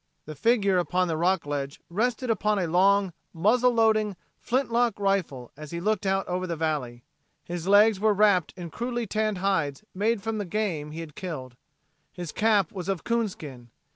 The 0.25 0.33
figure 0.33 0.79
upon 0.79 1.07
the 1.07 1.15
rock 1.15 1.45
ledge 1.45 1.79
rested 1.87 2.31
upon 2.31 2.57
a 2.57 2.65
long, 2.65 3.13
muzzle 3.35 3.69
loading, 3.71 4.15
flint 4.39 4.71
lock 4.71 4.99
rifle 4.99 5.51
as 5.55 5.69
he 5.69 5.79
looked 5.79 6.07
out 6.07 6.27
over 6.27 6.47
the 6.47 6.55
valley. 6.55 7.03
His 7.43 7.67
legs 7.67 7.99
were 7.99 8.15
wrapped 8.15 8.51
in 8.57 8.71
crudely 8.71 9.05
tanned 9.05 9.37
hides 9.37 9.83
made 9.93 10.23
from 10.23 10.39
game 10.47 10.89
he 10.89 11.01
had 11.01 11.13
killed. 11.13 11.55
His 12.11 12.31
cap 12.31 12.71
was 12.71 12.89
of 12.89 13.03
coon 13.03 13.29
skin. 13.29 13.69